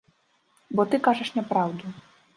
Бо 0.79 0.87
ты 0.93 1.01
кажаш 1.09 1.33
няпраўду. 1.37 1.97